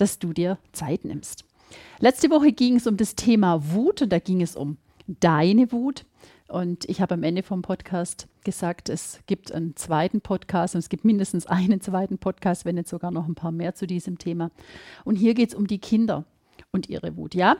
[0.00, 1.44] dass du dir Zeit nimmst.
[1.98, 6.04] Letzte Woche ging es um das Thema Wut und da ging es um deine Wut.
[6.48, 10.88] Und ich habe am Ende vom Podcast gesagt, es gibt einen zweiten Podcast und es
[10.88, 14.50] gibt mindestens einen zweiten Podcast, wenn nicht sogar noch ein paar mehr zu diesem Thema.
[15.04, 16.24] Und hier geht es um die Kinder
[16.72, 17.36] und ihre Wut.
[17.36, 17.56] Ja,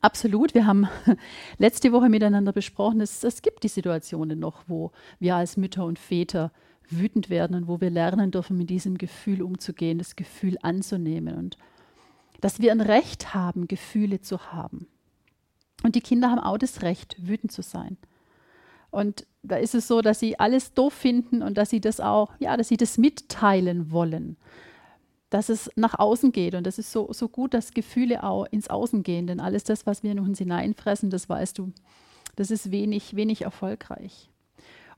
[0.00, 0.54] absolut.
[0.54, 0.88] Wir haben
[1.58, 5.98] letzte Woche miteinander besprochen, es, es gibt die Situationen noch, wo wir als Mütter und
[5.98, 6.52] Väter
[6.90, 11.56] wütend werden und wo wir lernen dürfen, mit diesem Gefühl umzugehen, das Gefühl anzunehmen und
[12.40, 14.86] dass wir ein Recht haben, Gefühle zu haben.
[15.82, 17.96] Und die Kinder haben auch das Recht, wütend zu sein.
[18.90, 22.32] Und da ist es so, dass sie alles doof finden und dass sie das auch,
[22.38, 24.36] ja, dass sie das mitteilen wollen.
[25.30, 26.54] Dass es nach außen geht.
[26.54, 29.26] Und das ist so, so gut, dass Gefühle auch ins Außen gehen.
[29.26, 31.72] Denn alles das, was wir in uns hineinfressen, das weißt du,
[32.36, 34.28] das ist wenig, wenig erfolgreich.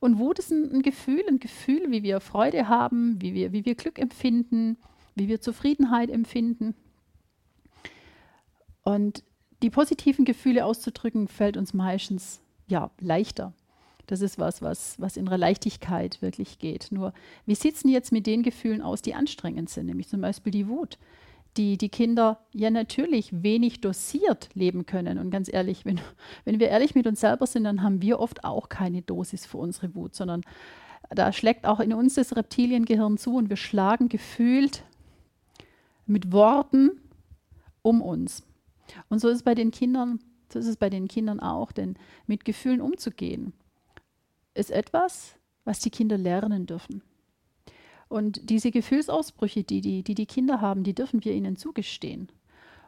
[0.02, 3.76] Und Wut ist ein, Gefühl, ein Gefühl, wie wir Freude haben, wie wir, wie wir
[3.76, 4.76] Glück empfinden,
[5.14, 6.74] wie wir Zufriedenheit empfinden.
[8.82, 9.22] Und
[9.62, 13.52] die positiven Gefühle auszudrücken, fällt uns meistens ja, leichter.
[14.08, 16.88] Das ist was, was, was in der Leichtigkeit wirklich geht.
[16.90, 17.12] Nur,
[17.46, 20.50] wie sieht es denn jetzt mit den Gefühlen aus, die anstrengend sind, nämlich zum Beispiel
[20.50, 20.98] die Wut?
[21.56, 25.18] Die die Kinder ja natürlich wenig dosiert leben können.
[25.18, 26.00] Und ganz ehrlich, wenn,
[26.44, 29.58] wenn wir ehrlich mit uns selber sind, dann haben wir oft auch keine Dosis für
[29.58, 30.42] unsere Wut, sondern
[31.10, 34.84] da schlägt auch in uns das Reptiliengehirn zu und wir schlagen gefühlt
[36.06, 36.90] mit Worten
[37.82, 38.44] um uns.
[39.08, 40.20] Und so ist es bei den Kindern,
[40.52, 41.96] so ist es bei den Kindern auch, denn
[42.26, 43.52] mit Gefühlen umzugehen
[44.54, 47.02] ist etwas, was die Kinder lernen dürfen.
[48.12, 52.28] Und diese Gefühlsausbrüche, die die, die die Kinder haben, die dürfen wir ihnen zugestehen.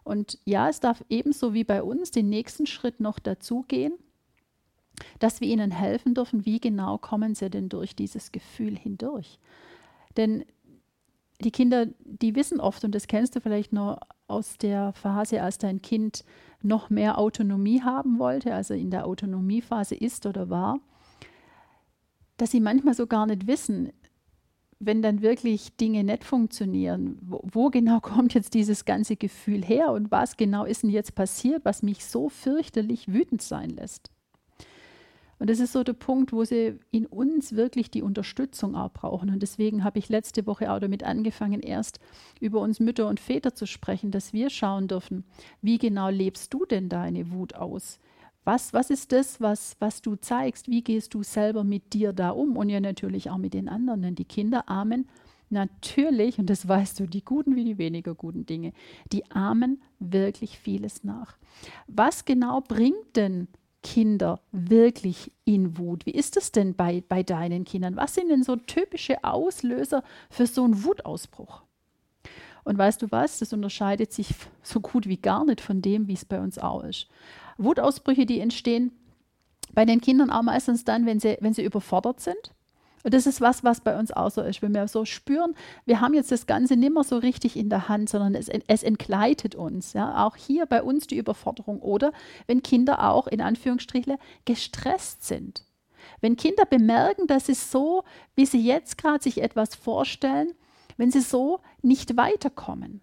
[0.04, 3.94] Und ja, es darf ebenso wie bei uns den nächsten Schritt noch dazugehen,
[5.20, 9.38] dass wir ihnen helfen dürfen, wie genau kommen sie denn durch dieses Gefühl hindurch.
[10.18, 10.44] Denn
[11.40, 15.56] die Kinder, die wissen oft, und das kennst du vielleicht noch aus der Phase, als
[15.56, 16.22] dein Kind
[16.60, 20.80] noch mehr Autonomie haben wollte, also in der Autonomiephase ist oder war,
[22.36, 23.90] dass sie manchmal so gar nicht wissen,
[24.86, 29.92] wenn dann wirklich Dinge nicht funktionieren, wo, wo, genau kommt jetzt dieses ganze Gefühl her
[29.92, 34.10] und was genau ist denn jetzt passiert, was mich so fürchterlich wütend sein lässt?
[35.38, 39.30] Und das ist so der Punkt, wo sie in uns wirklich die Unterstützung auch brauchen.
[39.30, 41.98] Und deswegen habe ich letzte Woche auch damit angefangen, erst
[42.40, 45.24] über uns Mütter und Väter zu sprechen, dass wir schauen dürfen,
[45.60, 47.98] wie genau lebst du denn deine Wut aus?
[48.44, 50.68] Was, was ist das, was, was du zeigst?
[50.68, 52.56] Wie gehst du selber mit dir da um?
[52.56, 54.02] Und ja natürlich auch mit den anderen.
[54.02, 55.08] Denn die Kinder ahmen
[55.50, 58.72] natürlich, und das weißt du, die guten wie die weniger guten Dinge,
[59.12, 61.36] die ahmen wirklich vieles nach.
[61.86, 63.48] Was genau bringt denn
[63.82, 66.06] Kinder wirklich in Wut?
[66.06, 67.96] Wie ist es denn bei, bei deinen Kindern?
[67.96, 71.62] Was sind denn so typische Auslöser für so einen Wutausbruch?
[72.64, 73.38] Und weißt du was?
[73.38, 76.82] Das unterscheidet sich so gut wie gar nicht von dem, wie es bei uns auch
[76.82, 77.08] ist.
[77.58, 78.92] Wutausbrüche, die entstehen
[79.72, 82.52] bei den Kindern auch meistens dann, wenn sie, wenn sie überfordert sind.
[83.04, 84.62] Und das ist was, was bei uns auch so ist.
[84.62, 85.54] Wenn wir so spüren,
[85.84, 88.82] wir haben jetzt das Ganze nicht mehr so richtig in der Hand, sondern es, es
[88.82, 89.92] entgleitet uns.
[89.92, 90.24] Ja?
[90.24, 91.80] Auch hier bei uns die Überforderung.
[91.82, 92.12] Oder
[92.46, 94.16] wenn Kinder auch in Anführungsstrichen
[94.46, 95.66] gestresst sind.
[96.22, 98.04] Wenn Kinder bemerken, dass sie so,
[98.36, 100.52] wie sie jetzt gerade sich etwas vorstellen,
[100.96, 103.02] wenn sie so nicht weiterkommen.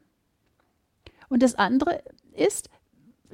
[1.29, 2.69] Und das andere ist,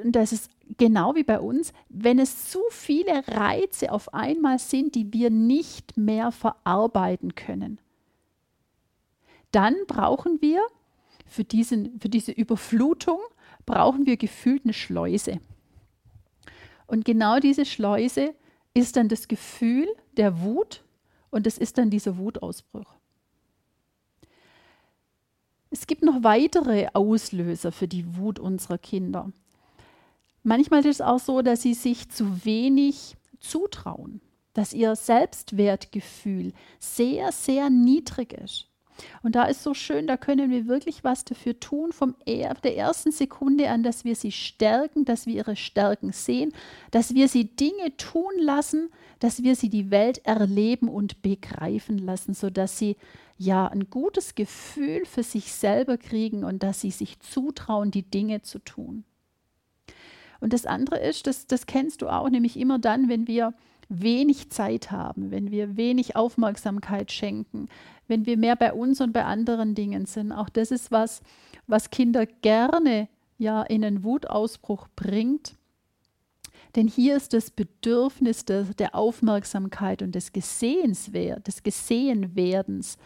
[0.04, 5.12] das ist genau wie bei uns, wenn es zu viele Reize auf einmal sind, die
[5.14, 7.80] wir nicht mehr verarbeiten können,
[9.52, 10.62] dann brauchen wir
[11.26, 13.20] für, diesen, für diese Überflutung,
[13.66, 15.40] brauchen wir gefühlt eine Schleuse.
[16.86, 18.34] Und genau diese Schleuse
[18.74, 20.84] ist dann das Gefühl der Wut
[21.32, 22.94] und das ist dann dieser Wutausbruch.
[25.70, 29.32] Es gibt noch weitere Auslöser für die Wut unserer Kinder.
[30.48, 34.22] Manchmal ist es auch so, dass sie sich zu wenig zutrauen,
[34.54, 38.70] dass ihr Selbstwertgefühl sehr, sehr niedrig ist.
[39.24, 42.78] Und da ist so schön, da können wir wirklich was dafür tun, vom er der
[42.78, 46.54] ersten Sekunde an, dass wir sie stärken, dass wir ihre Stärken sehen,
[46.92, 48.90] dass wir sie Dinge tun lassen,
[49.20, 52.96] dass wir sie die Welt erleben und begreifen lassen, sodass sie
[53.38, 58.44] ja ein gutes Gefühl für sich selber kriegen und dass sie sich zutrauen, die Dinge
[58.44, 59.04] zu tun.
[60.40, 63.54] Und das andere ist, das, das kennst du auch, nämlich immer dann, wenn wir
[63.90, 67.70] wenig Zeit haben, wenn wir wenig Aufmerksamkeit schenken,
[68.08, 70.32] wenn wir mehr bei uns und bei anderen Dingen sind.
[70.32, 71.22] Auch das ist was,
[71.68, 73.08] was Kinder gerne
[73.38, 75.56] ja in einen Wutausbruch bringt.
[76.76, 82.98] Denn hier ist das Bedürfnis der, der Aufmerksamkeit und des, Gesehenswer des Gesehenwerdens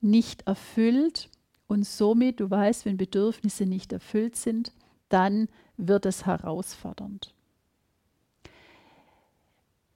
[0.00, 1.28] nicht erfüllt.
[1.68, 4.72] Und somit, du weißt, wenn Bedürfnisse nicht erfüllt sind,
[5.08, 7.32] dann wird es herausfordernd.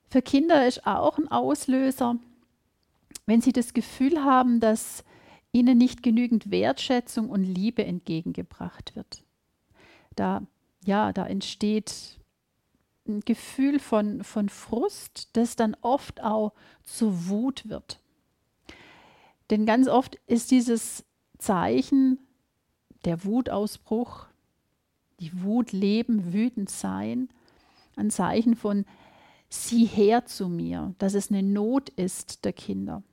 [0.09, 2.17] Für Kinder ist auch ein Auslöser,
[3.25, 5.03] wenn sie das Gefühl haben, dass
[5.53, 9.23] ihnen nicht genügend Wertschätzung und Liebe entgegengebracht wird.
[10.15, 10.43] Da,
[10.83, 12.19] ja, da entsteht
[13.07, 17.99] ein Gefühl von, von Frust, das dann oft auch zur Wut wird.
[19.49, 21.03] Denn ganz oft ist dieses
[21.37, 22.19] Zeichen,
[23.05, 24.27] der Wutausbruch,
[25.21, 27.29] die Wut leben, wütend sein,
[27.95, 28.85] ein Zeichen von
[29.49, 33.03] sieh her zu mir, dass es eine Not ist der Kinder.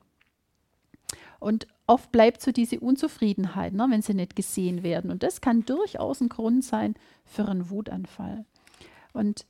[1.41, 5.11] Und oft bleibt so diese Unzufriedenheit, ne, wenn sie nicht gesehen werden.
[5.11, 6.95] Und das kann durchaus ein Grund sein
[7.25, 8.45] für einen Wutanfall.
[9.13, 9.47] Und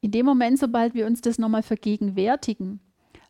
[0.00, 2.80] in dem Moment, sobald wir uns das nochmal vergegenwärtigen,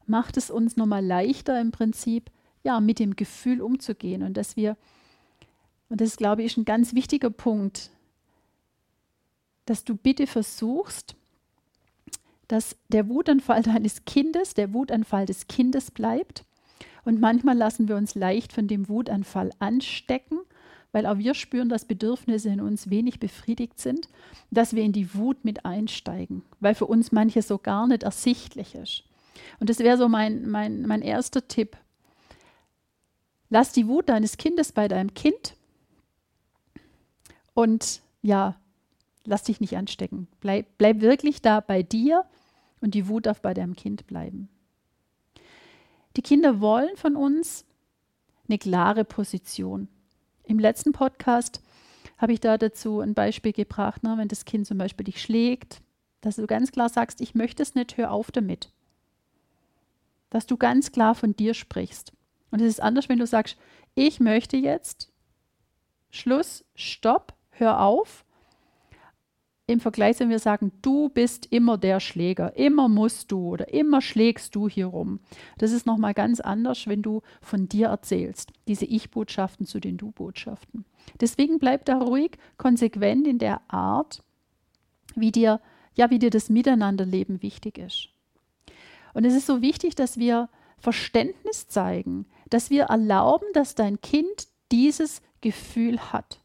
[0.06, 2.30] macht es uns nochmal leichter im Prinzip,
[2.64, 4.22] ja, mit dem Gefühl umzugehen.
[4.22, 4.76] Und dass wir,
[5.88, 7.90] und das glaube ich, ist ein ganz wichtiger Punkt,
[9.66, 11.14] dass du bitte versuchst,
[12.48, 16.44] dass der Wutanfall deines Kindes der Wutanfall des Kindes bleibt.
[17.04, 20.38] Und manchmal lassen wir uns leicht von dem Wutanfall anstecken,
[20.92, 24.08] weil auch wir spüren, dass Bedürfnisse in uns wenig befriedigt sind,
[24.50, 28.74] dass wir in die Wut mit einsteigen, weil für uns manches so gar nicht ersichtlich
[28.74, 29.04] ist.
[29.58, 31.76] Und das wäre so mein, mein, mein erster Tipp.
[33.48, 35.56] Lass die Wut deines Kindes bei deinem Kind
[37.54, 38.56] und ja,
[39.24, 40.28] lass dich nicht anstecken.
[40.40, 42.24] Bleib, bleib wirklich da bei dir
[42.80, 44.48] und die Wut darf bei deinem Kind bleiben.
[46.16, 47.64] Die Kinder wollen von uns
[48.48, 49.88] eine klare Position.
[50.44, 51.62] Im letzten Podcast
[52.18, 55.80] habe ich da dazu ein Beispiel gebracht, ne, wenn das Kind zum Beispiel dich schlägt,
[56.20, 58.72] dass du ganz klar sagst, ich möchte es nicht, hör auf damit.
[60.30, 62.12] Dass du ganz klar von dir sprichst.
[62.50, 63.56] Und es ist anders, wenn du sagst,
[63.94, 65.10] ich möchte jetzt
[66.10, 68.24] Schluss, Stopp, hör auf
[69.72, 74.00] im Vergleich, wenn wir sagen, du bist immer der Schläger, immer musst du oder immer
[74.00, 75.20] schlägst du hier rum.
[75.58, 80.84] Das ist nochmal ganz anders, wenn du von dir erzählst, diese Ich-Botschaften zu den Du-Botschaften.
[81.20, 84.22] Deswegen bleib da ruhig, konsequent in der Art,
[85.16, 85.60] wie dir,
[85.94, 88.08] ja, wie dir das Miteinanderleben wichtig ist.
[89.14, 90.48] Und es ist so wichtig, dass wir
[90.78, 96.41] Verständnis zeigen, dass wir erlauben, dass dein Kind dieses Gefühl hat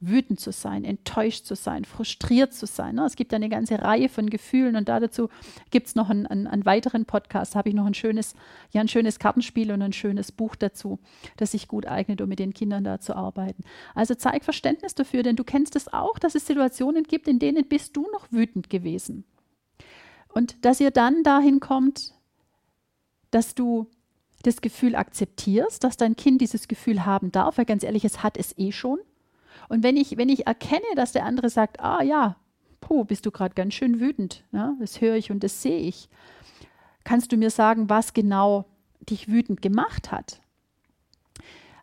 [0.00, 2.94] wütend zu sein, enttäuscht zu sein, frustriert zu sein.
[2.94, 3.04] Ne?
[3.04, 5.28] Es gibt eine ganze Reihe von Gefühlen und dazu
[5.70, 8.34] gibt es noch einen, einen, einen, weiteren Podcast, habe ich noch ein schönes,
[8.70, 11.00] ja, ein schönes Kartenspiel und ein schönes Buch dazu,
[11.36, 13.64] das sich gut eignet, um mit den Kindern da zu arbeiten.
[13.94, 17.68] Also zeig Verständnis dafür, denn du kennst es auch, dass es Situationen gibt, in denen
[17.68, 19.24] bist du noch wütend gewesen.
[20.28, 22.14] Und dass ihr dann dahin kommt,
[23.32, 23.88] dass du
[24.44, 28.36] das Gefühl akzeptierst, dass dein Kind dieses Gefühl haben darf, weil ganz ehrlich, es hat
[28.36, 29.00] es eh schon.
[29.68, 32.36] Und wenn ich, wenn ich erkenne, dass der andere sagt, ah ja,
[32.80, 34.76] puh, bist du gerade ganz schön wütend, ne?
[34.80, 36.08] das höre ich und das sehe ich,
[37.04, 38.66] kannst du mir sagen, was genau
[39.00, 40.40] dich wütend gemacht hat?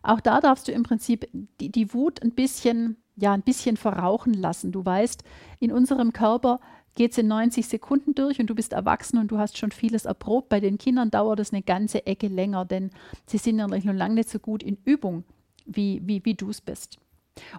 [0.02, 1.28] Auch da darfst du im Prinzip
[1.60, 4.70] die, die Wut ein bisschen, ja, ein bisschen verrauchen lassen.
[4.70, 5.24] Du weißt,
[5.58, 6.60] in unserem Körper
[6.94, 10.04] geht es in 90 Sekunden durch und du bist erwachsen und du hast schon vieles
[10.04, 10.48] erprobt.
[10.48, 12.90] Bei den Kindern dauert es eine ganze Ecke länger, denn
[13.26, 15.24] sie sind ja noch lange nicht so gut in Übung,
[15.64, 16.98] wie, wie, wie du es bist.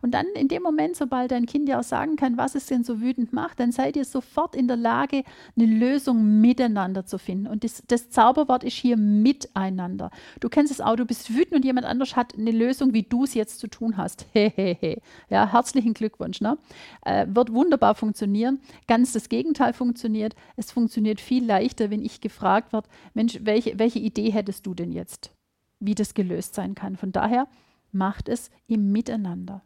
[0.01, 2.83] Und dann in dem Moment, sobald dein Kind dir auch sagen kann, was es denn
[2.83, 5.23] so wütend macht, dann seid ihr sofort in der Lage,
[5.55, 7.47] eine Lösung miteinander zu finden.
[7.47, 10.11] Und das, das Zauberwort ist hier miteinander.
[10.39, 13.23] Du kennst es auch, du bist wütend und jemand anders hat eine Lösung, wie du
[13.23, 14.25] es jetzt zu tun hast.
[14.33, 15.01] Hehehe.
[15.29, 16.41] ja, herzlichen Glückwunsch.
[16.41, 16.57] Ne?
[17.05, 18.59] Äh, wird wunderbar funktionieren.
[18.87, 20.35] Ganz das Gegenteil funktioniert.
[20.55, 24.91] Es funktioniert viel leichter, wenn ich gefragt werde, Mensch, welche, welche Idee hättest du denn
[24.91, 25.31] jetzt,
[25.79, 26.95] wie das gelöst sein kann?
[26.95, 27.47] Von daher
[27.91, 29.61] macht es im Miteinander.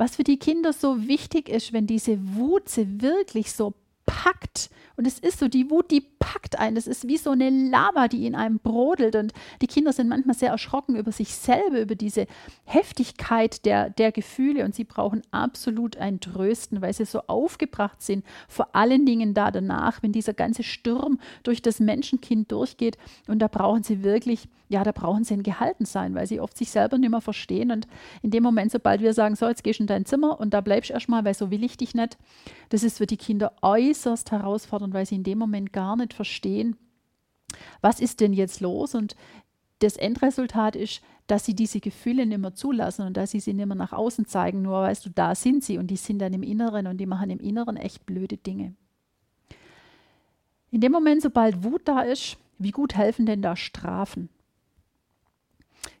[0.00, 3.74] Was für die Kinder so wichtig ist, wenn diese Wut sie wirklich so
[4.06, 6.76] packt, und es ist so, die Wut, die packt einen.
[6.76, 9.16] Das ist wie so eine Lava, die in einem brodelt.
[9.16, 12.28] Und die Kinder sind manchmal sehr erschrocken über sich selber, über diese
[12.64, 14.64] Heftigkeit der, der Gefühle.
[14.64, 18.24] Und sie brauchen absolut ein Trösten, weil sie so aufgebracht sind.
[18.46, 22.96] Vor allen Dingen da danach, wenn dieser ganze Sturm durch das Menschenkind durchgeht.
[23.26, 26.70] Und da brauchen sie wirklich, ja, da brauchen sie ein Gehaltensein, weil sie oft sich
[26.70, 27.72] selber nicht mehr verstehen.
[27.72, 27.88] Und
[28.22, 30.60] in dem Moment, sobald wir sagen, so, jetzt gehst du in dein Zimmer und da
[30.60, 32.18] bleibst du erstmal, weil so will ich dich nicht,
[32.68, 36.76] das ist für die Kinder äußerst herausfordernd, weil sie in dem Moment gar nicht verstehen,
[37.80, 38.94] was ist denn jetzt los?
[38.94, 39.16] Und
[39.80, 43.66] das Endresultat ist, dass sie diese Gefühle nicht mehr zulassen und dass sie sie nicht
[43.66, 44.62] mehr nach außen zeigen.
[44.62, 47.30] Nur weißt du, da sind sie und die sind dann im Inneren und die machen
[47.30, 48.74] im Inneren echt blöde Dinge.
[50.70, 54.28] In dem Moment, sobald Wut da ist, wie gut helfen denn da Strafen?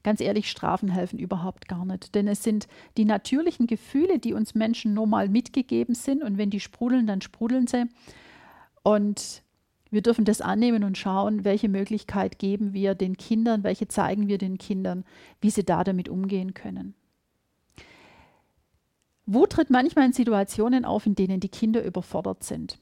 [0.02, 4.54] Ganz ehrlich, Strafen helfen überhaupt gar nicht, denn es sind die natürlichen Gefühle, die uns
[4.54, 7.84] Menschen nur mal mitgegeben sind und wenn die sprudeln, dann sprudeln sie.
[8.82, 9.42] Und
[9.90, 14.38] wir dürfen das annehmen und schauen, welche Möglichkeit geben wir den Kindern, welche zeigen wir
[14.38, 15.04] den Kindern,
[15.40, 16.94] wie sie da damit umgehen können.
[19.26, 22.78] Wut tritt manchmal in Situationen auf, in denen die Kinder überfordert sind.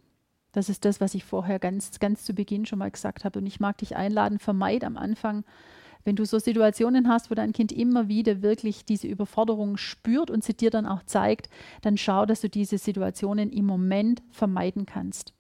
[0.53, 3.39] Das ist das, was ich vorher ganz, ganz zu Beginn schon mal gesagt habe.
[3.39, 5.45] Und ich mag dich einladen, vermeid am Anfang,
[6.05, 10.43] wenn du so Situationen hast, wo dein Kind immer wieder wirklich diese Überforderung spürt und
[10.43, 11.51] sie dir dann auch zeigt,
[11.83, 15.35] dann schau, dass du diese Situationen im Moment vermeiden kannst.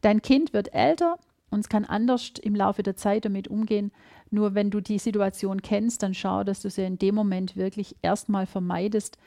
[0.00, 1.18] Dein Kind wird älter
[1.50, 3.92] und es kann anders im Laufe der Zeit damit umgehen.
[4.30, 7.96] Nur wenn du die Situation kennst, dann schau, dass du sie in dem Moment wirklich
[8.02, 9.18] erstmal vermeidest,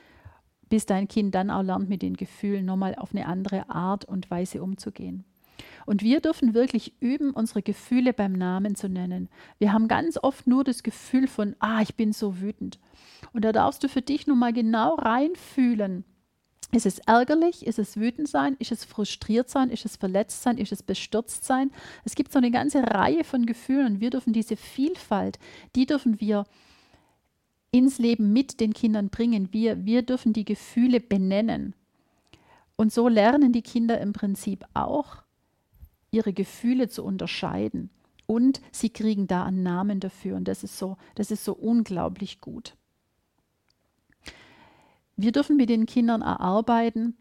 [0.68, 4.30] bis dein Kind dann auch lernt, mit den Gefühlen nochmal auf eine andere Art und
[4.30, 5.24] Weise umzugehen.
[5.86, 9.28] Und wir dürfen wirklich üben, unsere Gefühle beim Namen zu nennen.
[9.58, 12.78] Wir haben ganz oft nur das Gefühl von, ah, ich bin so wütend.
[13.32, 16.04] Und da darfst du für dich nun mal genau reinfühlen.
[16.74, 17.64] Ist es ärgerlich?
[17.64, 18.56] Ist es wütend sein?
[18.58, 19.70] Ist es frustriert sein?
[19.70, 20.58] Ist es verletzt sein?
[20.58, 21.70] Ist es bestürzt sein?
[22.04, 25.38] Es gibt so eine ganze Reihe von Gefühlen und wir dürfen diese Vielfalt,
[25.76, 26.46] die dürfen wir
[27.70, 29.52] ins Leben mit den Kindern bringen.
[29.52, 31.74] Wir, wir dürfen die Gefühle benennen.
[32.74, 35.22] Und so lernen die Kinder im Prinzip auch,
[36.10, 37.90] ihre Gefühle zu unterscheiden.
[38.26, 40.34] Und sie kriegen da einen Namen dafür.
[40.36, 42.74] Und das ist so, das ist so unglaublich gut.
[45.16, 47.16] Wir dürfen mit den Kindern erarbeiten,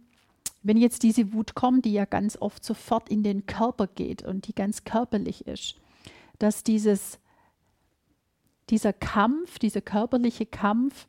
[0.64, 4.48] wenn jetzt diese Wut kommt, die ja ganz oft sofort in den Körper geht und
[4.48, 5.76] die ganz körperlich ist,
[6.40, 7.20] dass dieses,
[8.70, 11.08] dieser Kampf, dieser körperliche Kampf,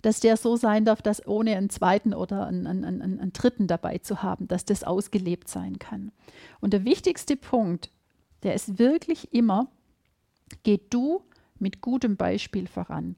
[0.00, 3.66] dass der so sein darf, dass ohne einen zweiten oder einen, einen, einen, einen dritten
[3.66, 6.12] dabei zu haben, dass das ausgelebt sein kann.
[6.60, 7.90] Und der wichtigste Punkt,
[8.42, 9.68] der ist wirklich immer,
[10.62, 11.22] geh du
[11.58, 13.16] mit gutem Beispiel voran.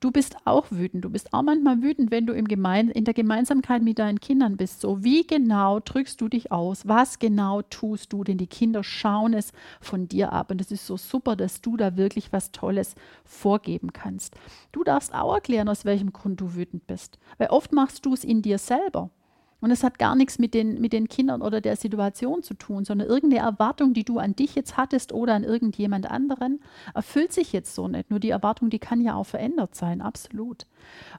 [0.00, 1.04] Du bist auch wütend.
[1.04, 4.56] Du bist auch manchmal wütend, wenn du im Gemein in der Gemeinsamkeit mit deinen Kindern
[4.56, 4.80] bist.
[4.80, 6.88] So, wie genau drückst du dich aus?
[6.88, 8.24] Was genau tust du?
[8.24, 10.50] Denn die Kinder schauen es von dir ab.
[10.50, 12.94] Und es ist so super, dass du da wirklich was Tolles
[13.26, 14.34] vorgeben kannst.
[14.72, 17.18] Du darfst auch erklären, aus welchem Grund du wütend bist.
[17.36, 19.10] Weil oft machst du es in dir selber.
[19.60, 22.84] Und es hat gar nichts mit den, mit den Kindern oder der Situation zu tun,
[22.84, 26.60] sondern irgendeine Erwartung, die du an dich jetzt hattest oder an irgendjemand anderen,
[26.94, 28.10] erfüllt sich jetzt so nicht.
[28.10, 30.66] Nur die Erwartung, die kann ja auch verändert sein, absolut.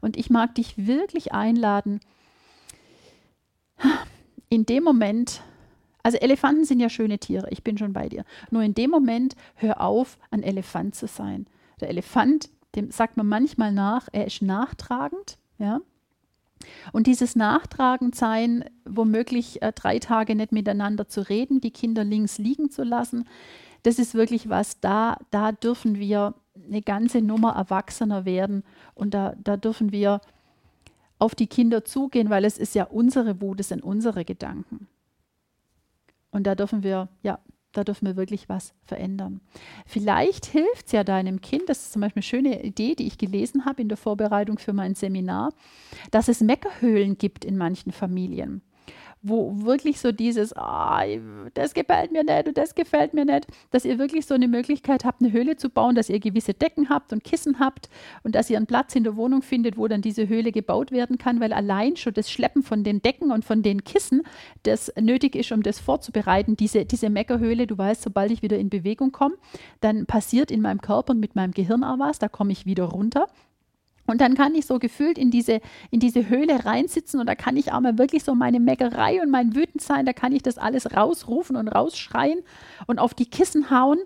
[0.02, 2.00] Und ich mag dich wirklich einladen,
[4.50, 5.42] in dem Moment,
[6.04, 8.26] also Elefanten sind ja schöne Tiere, ich bin schon bei dir.
[8.50, 11.48] Nur in dem Moment hör auf, ein Elefant zu sein.
[11.80, 15.80] Der Elefant, dem sagt man manchmal nach, er ist nachtragend, ja.
[16.92, 22.70] Und dieses Nachtragendsein, womöglich äh, drei Tage nicht miteinander zu reden, die Kinder links liegen
[22.70, 23.26] zu lassen,
[23.84, 26.36] das ist wirklich was, da, da dürfen wir
[26.68, 28.64] eine ganze Nummer erwachsener werden
[28.94, 30.22] und da, da dürfen wir
[31.18, 34.88] auf die Kinder zugehen, weil es ist ja unsere Wut, es sind unsere Gedanken.
[36.32, 37.40] Und da dürfen wir ja
[37.74, 39.42] da dürfen wir wirklich was verändern.
[39.86, 43.18] Vielleicht hilft es ja deinem Kind, das ist zum Beispiel eine schöne Idee, die ich
[43.18, 45.54] gelesen habe in der Vorbereitung für mein Seminar,
[46.12, 48.62] dass es Meckerhöhlen gibt in manchen Familien
[49.24, 53.86] wo wirklich so dieses, oh, das gefällt mir nicht und das gefällt mir nicht, dass
[53.86, 57.14] ihr wirklich so eine Möglichkeit habt, eine Höhle zu bauen, dass ihr gewisse Decken habt
[57.14, 57.90] und Kissen habt
[58.24, 61.18] und dass ihr einen Platz in der Wohnung findet, wo dann diese Höhle gebaut werden
[61.18, 64.24] kann, weil allein schon das Schleppen von den Decken und von den Kissen,
[64.64, 68.70] das nötig ist, um das vorzubereiten, diese, diese Meckerhöhle, du weißt, sobald ich wieder in
[68.70, 69.36] Bewegung komme,
[69.82, 72.86] dann passiert in meinem Körper und mit meinem Gehirn auch was, da komme ich wieder
[72.86, 73.28] runter
[74.12, 77.58] und dann kann ich so gefühlt in diese, in diese Höhle reinsitzen und da kann
[77.58, 80.96] ich auch mal wirklich so meine Meckerei und mein Wütendsein, da kann ich das alles
[80.96, 82.40] rausrufen und rausschreien
[82.88, 84.00] und auf die Kissen hauen.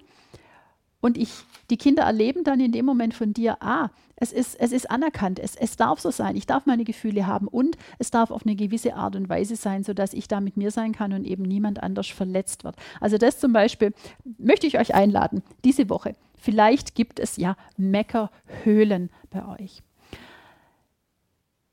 [1.01, 1.29] Und ich,
[1.69, 5.39] die Kinder erleben dann in dem Moment von dir, ah, es ist, es ist anerkannt,
[5.39, 8.55] es, es darf so sein, ich darf meine Gefühle haben und es darf auf eine
[8.55, 11.83] gewisse Art und Weise sein, sodass ich da mit mir sein kann und eben niemand
[11.83, 12.75] anders verletzt wird.
[13.01, 13.93] Also das zum Beispiel
[14.37, 16.15] möchte ich euch einladen, diese Woche.
[16.35, 19.83] Vielleicht gibt es ja Meckerhöhlen bei euch.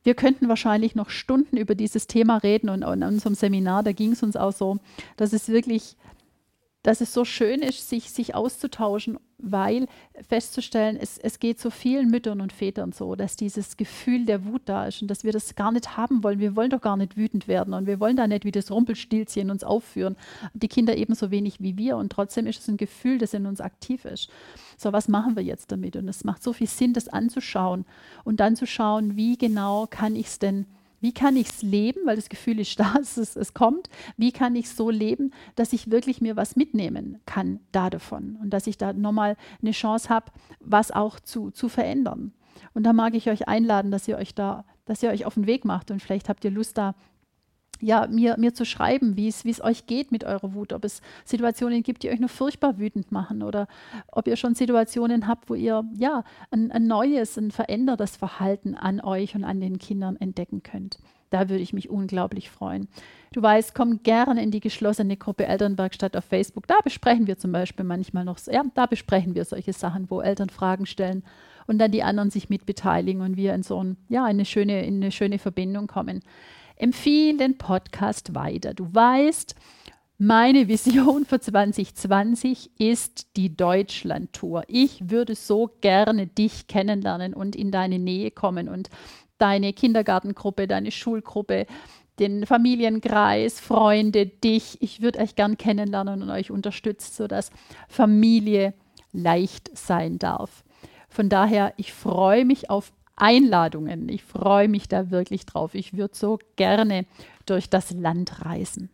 [0.02, 4.12] Wir könnten wahrscheinlich noch Stunden über dieses Thema reden und in unserem Seminar, da ging
[4.12, 4.78] es uns auch so,
[5.16, 5.96] dass es wirklich
[6.82, 9.86] dass es so schön ist, sich, sich auszutauschen, weil
[10.28, 14.62] festzustellen, es, es geht so vielen Müttern und Vätern so, dass dieses Gefühl der Wut
[14.66, 16.38] da ist und dass wir das gar nicht haben wollen.
[16.38, 19.50] Wir wollen doch gar nicht wütend werden und wir wollen da nicht wie das Rumpelstilzchen
[19.50, 20.16] uns aufführen.
[20.54, 23.60] Die Kinder ebenso wenig wie wir und trotzdem ist es ein Gefühl, das in uns
[23.60, 24.30] aktiv ist.
[24.78, 25.96] So, was machen wir jetzt damit?
[25.96, 27.84] Und es macht so viel Sinn, das anzuschauen
[28.24, 30.66] und dann zu schauen, wie genau kann ich es denn
[31.02, 33.90] wie kann ich es leben, weil das Gefühl ist da, es, es kommt.
[34.16, 38.50] Wie kann ich so leben, dass ich wirklich mir was mitnehmen kann da davon und
[38.50, 42.32] dass ich da nochmal eine Chance habe, was auch zu, zu verändern.
[42.72, 45.46] Und da mag ich euch einladen, dass ihr euch da, dass ihr euch auf den
[45.46, 46.94] Weg macht und vielleicht habt ihr Lust da
[47.82, 51.82] ja, mir, mir zu schreiben, wie es euch geht mit eurer Wut, ob es Situationen
[51.82, 53.66] gibt, die euch nur furchtbar wütend machen oder
[54.06, 59.00] ob ihr schon Situationen habt, wo ihr ja ein, ein neues, ein verändertes Verhalten an
[59.00, 60.98] euch und an den Kindern entdecken könnt.
[61.30, 62.88] Da würde ich mich unglaublich freuen.
[63.32, 66.66] Du weißt, komm gerne in die geschlossene Gruppe Elternwerkstatt auf Facebook.
[66.66, 70.50] Da besprechen wir zum Beispiel manchmal noch, ja, da besprechen wir solche Sachen, wo Eltern
[70.50, 71.24] Fragen stellen
[71.66, 74.96] und dann die anderen sich mitbeteiligen und wir in so ein, ja, eine schöne, in
[74.96, 76.20] eine schöne Verbindung kommen.
[76.82, 78.74] Empfehle den Podcast weiter.
[78.74, 79.54] Du weißt,
[80.18, 84.64] meine Vision für 2020 ist die Deutschland-Tour.
[84.66, 88.90] Ich würde so gerne dich kennenlernen und in deine Nähe kommen und
[89.38, 91.66] deine Kindergartengruppe, deine Schulgruppe,
[92.18, 94.82] den Familienkreis, Freunde, dich.
[94.82, 97.50] Ich würde euch gern kennenlernen und euch unterstützen, sodass
[97.86, 98.74] Familie
[99.12, 100.64] leicht sein darf.
[101.08, 104.08] Von daher, ich freue mich auf Einladungen.
[104.08, 105.74] Ich freue mich da wirklich drauf.
[105.74, 107.06] Ich würde so gerne
[107.46, 108.90] durch das Land reisen.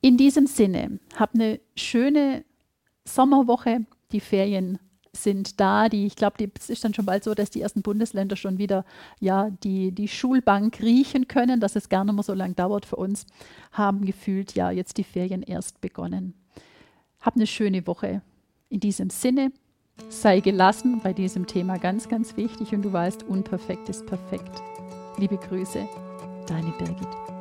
[0.00, 2.44] In diesem Sinne, habt eine schöne
[3.04, 3.86] Sommerwoche.
[4.12, 4.78] Die Ferien
[5.16, 5.88] sind da.
[5.88, 8.84] Die, ich glaube, es ist dann schon bald so, dass die ersten Bundesländer schon wieder
[9.20, 13.26] ja, die, die Schulbank riechen können, dass es nicht mehr so lange dauert für uns,
[13.72, 16.34] haben gefühlt ja jetzt die Ferien erst begonnen.
[17.20, 18.22] Habt eine schöne Woche.
[18.68, 19.52] In diesem Sinne,
[20.08, 24.62] Sei gelassen bei diesem Thema ganz, ganz wichtig und du weißt, unperfekt ist perfekt.
[25.18, 25.88] Liebe Grüße,
[26.46, 27.33] deine Birgit.